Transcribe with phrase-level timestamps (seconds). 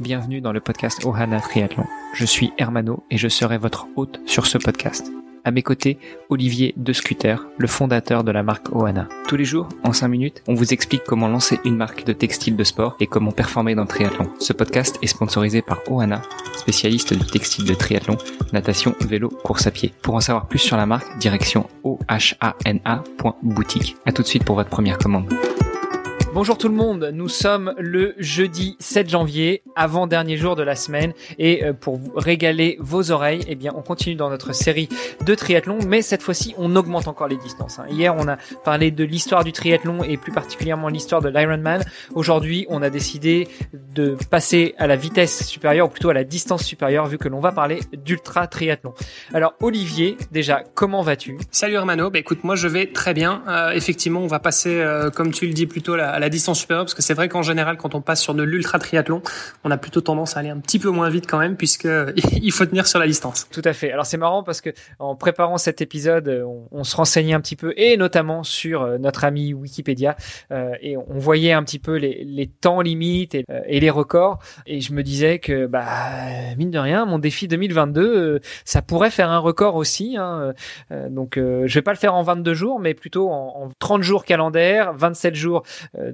[0.00, 1.84] bienvenue dans le podcast Ohana Triathlon.
[2.14, 5.10] Je suis Hermano et je serai votre hôte sur ce podcast.
[5.44, 9.08] À mes côtés, Olivier De Scuter, le fondateur de la marque Ohana.
[9.28, 12.56] Tous les jours, en 5 minutes, on vous explique comment lancer une marque de textile
[12.56, 14.28] de sport et comment performer dans le triathlon.
[14.40, 16.20] Ce podcast est sponsorisé par Ohana,
[16.56, 18.16] spécialiste du textile de triathlon,
[18.52, 19.92] natation, vélo, course à pied.
[20.02, 23.96] Pour en savoir plus sur la marque, direction ohana.boutique.
[24.04, 25.32] À tout de suite pour votre première commande.
[26.36, 31.14] Bonjour tout le monde, nous sommes le jeudi 7 janvier, avant-dernier jour de la semaine,
[31.38, 34.90] et euh, pour vous régaler vos oreilles, eh bien on continue dans notre série
[35.24, 37.78] de triathlon, mais cette fois-ci on augmente encore les distances.
[37.78, 37.86] Hein.
[37.88, 41.82] Hier on a parlé de l'histoire du triathlon et plus particulièrement l'histoire de l'Ironman.
[42.14, 43.48] Aujourd'hui on a décidé
[43.94, 47.40] de passer à la vitesse supérieure, ou plutôt à la distance supérieure, vu que l'on
[47.40, 48.92] va parler d'ultra triathlon.
[49.32, 51.38] Alors Olivier, déjà comment vas-tu?
[51.50, 53.42] Salut Hermano, bah écoute moi je vais très bien.
[53.48, 56.58] Euh, effectivement on va passer, euh, comme tu le dis plutôt, à la, la distance
[56.58, 59.22] supérieure parce que c'est vrai qu'en général quand on passe sur de l'ultra triathlon
[59.62, 61.88] on a plutôt tendance à aller un petit peu moins vite quand même puisque
[62.32, 63.46] il faut tenir sur la distance.
[63.50, 63.92] Tout à fait.
[63.92, 67.56] Alors c'est marrant parce que en préparant cet épisode on, on, se renseignait un petit
[67.56, 70.16] peu et notamment sur euh, notre ami Wikipédia
[70.50, 73.90] euh, et on voyait un petit peu les, les temps limites et, euh, et, les
[73.90, 74.38] records.
[74.66, 75.84] Et je me disais que bah
[76.56, 80.54] mine de rien mon défi 2022 euh, ça pourrait faire un record aussi hein,
[80.90, 84.02] euh, donc je vais pas le faire en 22 jours mais plutôt en, en 30
[84.02, 85.62] jours calendaires 27 jours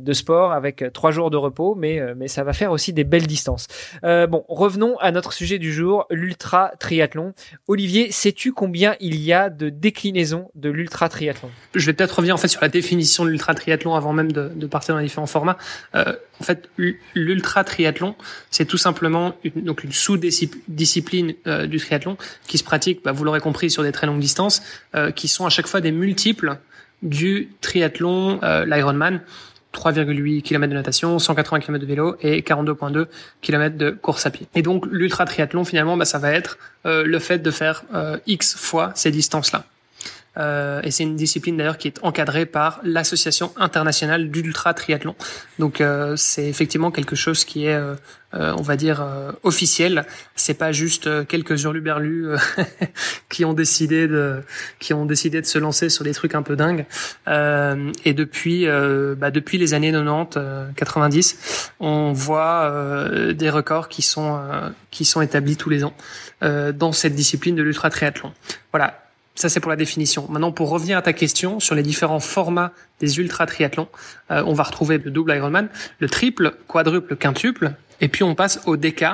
[0.03, 3.05] de sport avec trois jours de repos, mais, euh, mais ça va faire aussi des
[3.05, 3.67] belles distances.
[4.05, 7.34] Euh, bon, revenons à notre sujet du jour, l'ultra triathlon.
[7.69, 12.34] Olivier, sais-tu combien il y a de déclinaisons de l'ultra triathlon Je vais peut-être revenir
[12.34, 15.06] en fait sur la définition de l'ultra triathlon avant même de, de, partir dans les
[15.06, 15.59] différents formats.
[15.94, 16.69] Euh, en fait,
[17.14, 18.16] l'ultra triathlon,
[18.50, 22.16] c'est tout simplement une, donc une sous-discipline euh, du triathlon
[22.48, 24.61] qui se pratique, bah, vous l'aurez compris, sur des très longues distances,
[24.97, 26.56] euh, qui sont à chaque fois des multiples
[27.03, 29.20] du triathlon, euh, l'Ironman.
[29.73, 33.06] 3,8 km de natation, 180 km de vélo et 42,2
[33.41, 34.47] km de course à pied.
[34.55, 38.19] Et donc l'ultra triathlon finalement, bah, ça va être euh, le fait de faire euh,
[38.27, 39.65] X fois ces distances-là.
[40.38, 45.15] Euh, et c'est une discipline d'ailleurs qui est encadrée par l'association internationale d'ultra triathlon.
[45.59, 47.94] Donc euh, c'est effectivement quelque chose qui est, euh,
[48.34, 50.06] euh on va dire, euh, officiel.
[50.34, 52.28] C'est pas juste quelques hurluberlus
[53.28, 54.43] qui ont décidé de,
[54.78, 56.87] qui ont décidé de se lancer sur des trucs un peu dingues.
[57.26, 58.66] et depuis,
[59.16, 64.41] bah, depuis les années 90, 90, on voit des records qui sont,
[64.91, 65.94] qui sont établis tous les ans
[66.41, 68.32] dans cette discipline de l'ultra triathlon.
[68.72, 69.01] Voilà
[69.34, 70.26] ça, c'est pour la définition.
[70.28, 73.88] Maintenant, pour revenir à ta question sur les différents formats des ultra triathlons,
[74.31, 75.69] euh, on va retrouver le double Ironman,
[76.00, 79.04] le triple, quadruple, quintuple, et puis on passe au DK,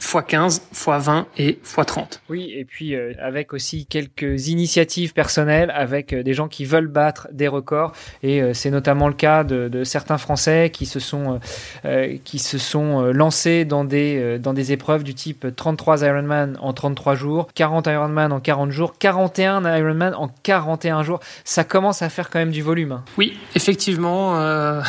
[0.00, 2.20] x15, x20 et x30.
[2.28, 6.88] Oui, et puis euh, avec aussi quelques initiatives personnelles avec euh, des gens qui veulent
[6.88, 11.00] battre des records et euh, c'est notamment le cas de, de, certains Français qui se
[11.00, 11.40] sont
[11.84, 16.72] euh, qui se sont lancés dans des dans des épreuves du type 33 Ironman en
[16.72, 21.20] 33 jours, 40 Ironman en 40 jours, 41 Ironman en 41 jours.
[21.44, 22.92] Ça commence à faire quand même du volume.
[22.92, 23.04] Hein.
[23.18, 24.38] Oui, effectivement,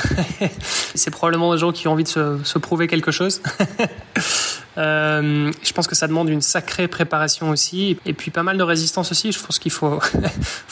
[0.96, 3.42] c'est probablement des gens qui ont envie de se, se prouver quelque chose.
[4.78, 8.64] Euh, je pense que ça demande une sacrée préparation aussi, et puis pas mal de
[8.64, 9.32] résistance aussi.
[9.32, 10.00] Je pense qu'il faut,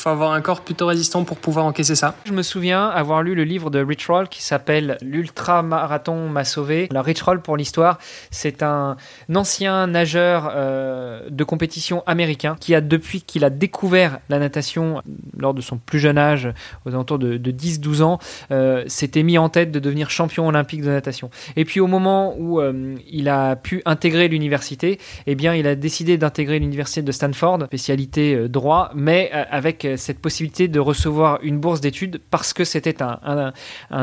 [0.06, 2.16] avoir un corps plutôt résistant pour pouvoir encaisser ça.
[2.26, 6.44] Je me souviens avoir lu le livre de Rich Roll qui s'appelle L'ultra marathon m'a
[6.44, 6.88] sauvé.
[6.92, 7.98] Alors Rich Roll, pour l'histoire,
[8.32, 8.98] c'est un
[9.34, 15.02] ancien nageur euh, de compétition américain qui a depuis qu'il a découvert la natation
[15.38, 16.50] lors de son plus jeune âge,
[16.86, 18.20] aux alentours de, de 10-12 ans,
[18.52, 21.30] euh, s'était mis en tête de devenir champion olympique de natation.
[21.56, 22.62] Et puis au moment où
[23.08, 28.36] il a pu intégrer l'université, eh bien, il a décidé d'intégrer l'université de Stanford, spécialité
[28.36, 32.64] euh, droit, mais euh, avec euh, cette possibilité de recevoir une bourse d'études parce que
[32.64, 33.54] c'était un,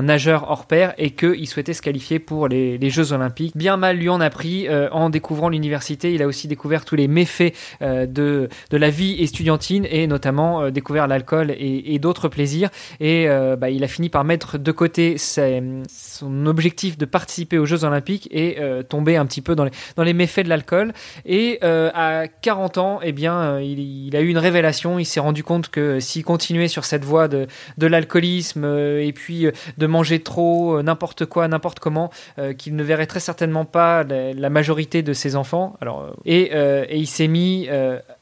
[0.03, 3.57] nageur hors pair et qu'il souhaitait se qualifier pour les, Jeux Olympiques.
[3.57, 6.13] Bien mal lui en a pris en découvrant l'université.
[6.13, 11.07] Il a aussi découvert tous les méfaits de, de la vie estudiantine et notamment découvert
[11.07, 12.71] l'alcool et, d'autres plaisirs.
[12.99, 13.29] Et
[13.59, 18.29] bah, il a fini par mettre de côté son objectif de participer aux Jeux Olympiques
[18.33, 18.59] et
[18.89, 20.93] tomber un petit peu dans les, dans les méfaits de l'alcool.
[21.25, 24.99] Et euh, à 40 ans, eh bien, euh, il, a eu une révélation.
[24.99, 27.47] Il s'est rendu compte que s'il continuait sur cette voie de,
[27.79, 29.47] de l'alcoolisme euh, et puis
[29.79, 32.11] de manger trop, n'importe quoi, n'importe comment,
[32.59, 35.77] qu'il ne verrait très certainement pas la, la, majorité de ses enfants.
[35.81, 37.69] Alors, et, et il s'est mis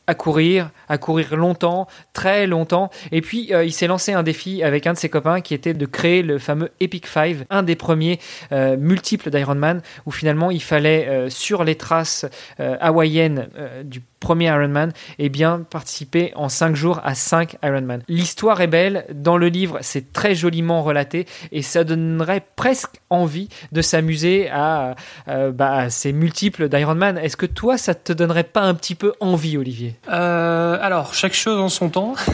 [0.09, 2.91] à courir, à courir longtemps, très longtemps.
[3.13, 5.75] Et puis euh, il s'est lancé un défi avec un de ses copains qui était
[5.75, 8.19] de créer le fameux Epic Five, un des premiers
[8.51, 12.25] euh, multiples d'Ironman, où finalement il fallait euh, sur les traces
[12.59, 13.49] hawaïennes
[13.85, 18.03] du premier Ironman, eh bien participer en 5 jours à 5 Ironman.
[18.09, 23.49] L'histoire est belle, dans le livre c'est très joliment relaté et ça donnerait presque envie
[23.73, 24.97] de s'amuser à,
[25.27, 27.19] bah, ces multiples d'Ironman.
[27.19, 29.98] Est-ce que toi ça te donnerait pas un petit peu envie Olivier?
[30.09, 32.15] Euh, alors, chaque chose en son temps.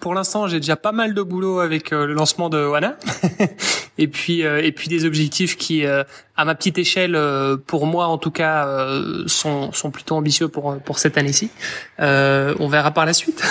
[0.00, 2.96] Pour l'instant, j'ai déjà pas mal de boulot avec euh, le lancement de Wana,
[3.98, 6.06] et puis euh, et puis des objectifs qui, à
[6.44, 7.18] ma petite échelle,
[7.66, 8.88] pour moi en tout cas,
[9.26, 11.50] sont sont plutôt ambitieux pour pour cette année-ci.
[11.98, 13.44] on verra par la suite.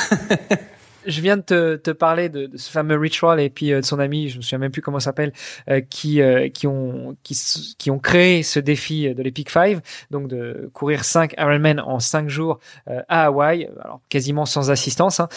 [1.06, 3.86] je viens de te, te parler de, de, ce fameux Roll et puis euh, de
[3.86, 5.34] son ami, je me souviens même plus comment s'appelle,
[5.70, 7.38] euh, qui euh, qui ont qui,
[7.78, 9.82] qui ont créé ce défi de l'Epic Five,
[10.12, 15.20] donc de courir 5 Ironman en 5 jours à Hawaï, alors quasiment sans assistance.
[15.20, 15.30] Hein.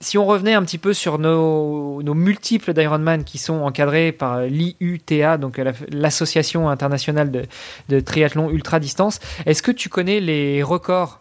[0.00, 4.42] si on revenait un petit peu sur nos, nos multiples d'Ironman qui sont encadrés par
[4.42, 7.44] l'IUTA, donc l'association internationale de,
[7.88, 11.19] de triathlon ultra distance, est-ce que tu connais les records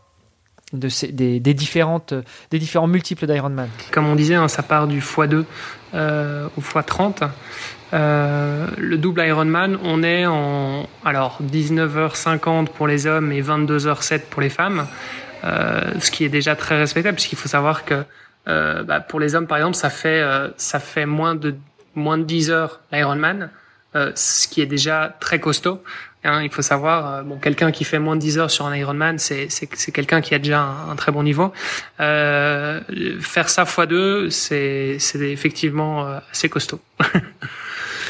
[0.74, 2.14] de ces, des, des, différentes,
[2.52, 3.70] des différents multiples d'Ironman.
[3.92, 5.46] Comme on disait, hein, ça part du x2
[5.94, 7.30] euh, au x30.
[7.92, 14.42] Euh, le double Ironman, on est en alors 19h50 pour les hommes et 22h07 pour
[14.42, 14.86] les femmes,
[15.44, 18.04] euh, ce qui est déjà très respectable puisqu'il faut savoir que
[18.48, 21.56] euh, bah, pour les hommes par exemple, ça fait euh, ça fait moins de
[21.96, 23.50] moins de 10 heures l'Ironman,
[23.96, 25.84] euh, ce qui est déjà très costaud.
[26.24, 28.76] Hein, il faut savoir, euh, bon, quelqu'un qui fait moins de 10 heures sur un
[28.76, 31.54] Ironman, c'est c'est quelqu'un qui a déjà un, très bon niveau.
[32.00, 32.82] Euh,
[33.22, 36.82] faire ça fois deux, c'est c'est effectivement euh, assez costaud.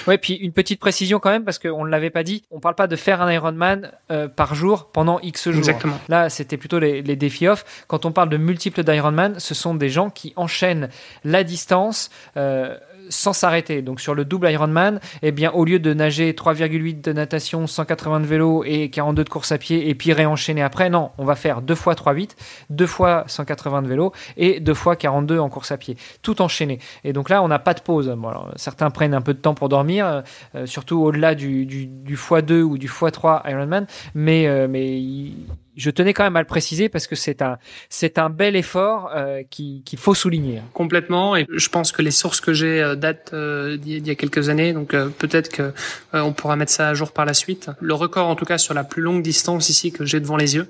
[0.08, 2.44] Ouais, puis une petite précision quand même parce qu'on ne l'avait pas dit.
[2.52, 5.58] On parle pas de faire un Ironman euh, par jour pendant X jours.
[5.58, 6.00] Exactement.
[6.08, 7.86] Là, c'était plutôt les, les, défis off.
[7.88, 10.90] Quand on parle de multiples d'Ironman, ce sont des gens qui enchaînent
[11.24, 12.10] la distance.
[12.38, 12.76] Euh,
[13.10, 13.82] sans s'arrêter.
[13.82, 18.22] Donc sur le double Ironman, eh bien au lieu de nager 3,8 de natation, 180
[18.22, 21.36] de vélo et 42 de course à pied et puis réenchaîner après, non, on va
[21.36, 22.32] faire deux fois 3,8,
[22.70, 26.80] deux fois 180 de vélo et deux fois 42 en course à pied, tout enchaîné.
[27.04, 28.16] Et donc là, on n'a pas de pause.
[28.56, 30.24] Certains prennent un peu de temps pour dormir,
[30.56, 35.02] euh, surtout au-delà du, du, du x2 ou du x3 Ironman, mais, euh, mais
[35.80, 37.58] je tenais quand même à le préciser parce que c'est un
[37.90, 40.62] c'est un bel effort euh, qu'il faut souligner.
[40.74, 44.16] Complètement et je pense que les sources que j'ai euh, datent euh, d'il y a
[44.16, 45.74] quelques années donc euh, peut-être que
[46.12, 47.70] on pourra mettre ça à jour par la suite.
[47.80, 50.56] Le record en tout cas sur la plus longue distance ici que j'ai devant les
[50.56, 50.68] yeux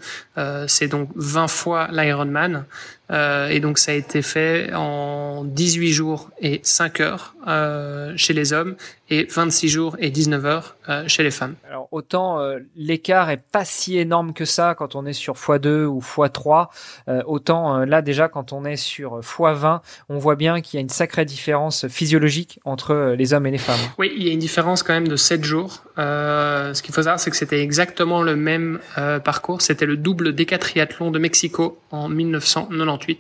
[0.67, 2.65] c'est donc 20 fois l'Ironman
[3.11, 8.33] euh, et donc ça a été fait en 18 jours et 5 heures euh, chez
[8.33, 8.75] les hommes
[9.09, 11.55] et 26 jours et 19 heures euh, chez les femmes.
[11.67, 15.85] Alors autant euh, l'écart est pas si énorme que ça quand on est sur x2
[15.85, 16.67] ou x3,
[17.07, 20.81] euh, autant là déjà quand on est sur x20, on voit bien qu'il y a
[20.81, 23.79] une sacrée différence physiologique entre les hommes et les femmes.
[23.97, 25.83] Oui, il y a une différence quand même de 7 jours.
[25.99, 28.79] Ce qu'il faut savoir, c'est que c'était exactement le même
[29.23, 29.61] parcours.
[29.61, 33.17] C'était le double décatriathlon de Mexico en 1990.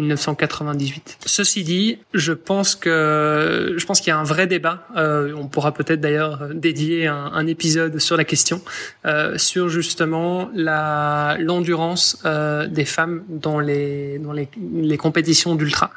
[0.00, 1.18] 1998.
[1.24, 4.86] Ceci dit, je pense que je pense qu'il y a un vrai débat.
[4.96, 8.60] Euh, on pourra peut-être d'ailleurs dédier un, un, épisode sur la question,
[9.04, 15.90] euh, sur justement la l'endurance euh, des femmes dans les dans les, les compétitions d'ultra.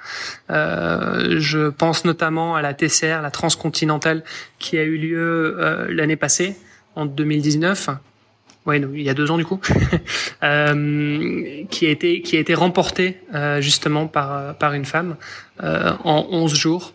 [0.49, 4.23] Euh, je pense notamment à la TCR, la transcontinentale,
[4.59, 6.55] qui a eu lieu euh, l'année passée
[6.95, 7.89] en 2019
[8.65, 9.59] ouais, il y a deux ans du coup,
[10.43, 15.17] euh, qui a été qui a été remporté euh, justement par par une femme
[15.61, 16.93] euh, en 11 jours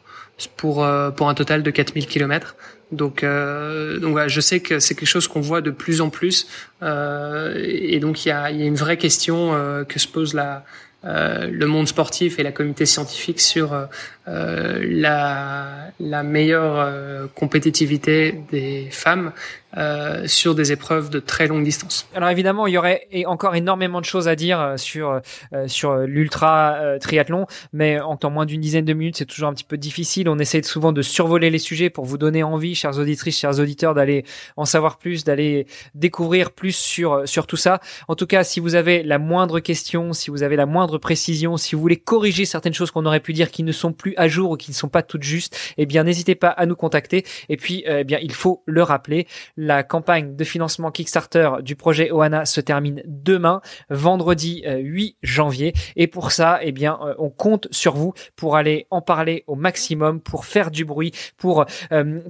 [0.56, 2.56] pour euh, pour un total de 4000 kilomètres.
[2.90, 6.48] Donc euh, donc je sais que c'est quelque chose qu'on voit de plus en plus
[6.81, 9.53] et donc il y a il y a une vraie question
[9.86, 10.64] que se pose la
[11.05, 13.86] le monde sportif et la communauté scientifique sur euh,
[14.26, 19.32] la, la meilleure compétitivité des femmes
[19.76, 22.08] euh, sur des épreuves de très longue distance.
[22.14, 25.20] Alors évidemment, il y aurait encore énormément de choses à dire euh, sur
[25.52, 29.52] euh, sur l'ultra triathlon, mais en temps moins d'une dizaine de minutes, c'est toujours un
[29.52, 30.31] petit peu difficile.
[30.31, 33.93] On essaie souvent de survoler les sujets pour vous donner envie, chers auditrices, chers auditeurs,
[33.93, 34.24] d'aller
[34.56, 37.78] en savoir plus, d'aller découvrir plus sur sur tout ça.
[38.08, 41.58] En tout cas, si vous avez la moindre question, si vous avez la moindre précision,
[41.58, 44.28] si vous voulez corriger certaines choses qu'on aurait pu dire qui ne sont plus à
[44.28, 47.26] jour ou qui ne sont pas toutes justes, eh bien n'hésitez pas à nous contacter.
[47.50, 49.26] Et puis, eh bien il faut le rappeler,
[49.58, 55.74] la campagne de financement Kickstarter du projet Oana se termine demain, vendredi 8 janvier.
[55.96, 60.20] Et pour ça, eh bien on compte sur vous pour aller en parler au maximum,
[60.20, 61.66] pour faire du bruit, pour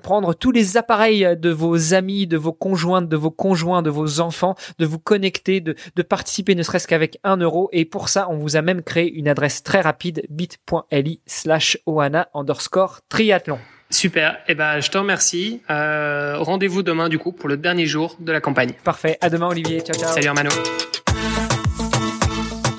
[0.03, 4.21] prendre tous les appareils de vos amis, de vos conjointes, de vos conjoints, de vos
[4.21, 7.69] enfants, de vous connecter, de, de participer ne serait-ce qu'avec un euro.
[7.73, 12.29] Et pour ça, on vous a même créé une adresse très rapide bit.ly slash ohana
[12.35, 13.59] underscore triathlon.
[13.91, 14.39] Super.
[14.49, 15.63] Eh ben, je te remercie.
[15.71, 18.73] Euh, rendez-vous demain, du coup, pour le dernier jour de la campagne.
[18.85, 19.17] Parfait.
[19.21, 19.81] À demain, Olivier.
[19.81, 20.13] Ciao, ciao.
[20.13, 20.51] Salut, Armano.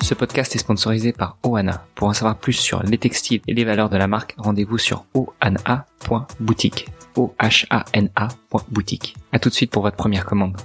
[0.02, 1.84] Ce podcast est sponsorisé par Ohana.
[1.94, 5.04] Pour en savoir plus sur les textiles et les valeurs de la marque, rendez-vous sur
[5.14, 6.88] ohana.boutique.
[7.16, 9.16] O-H-A-N-A.boutique.
[9.32, 10.56] À tout de suite pour votre première commande.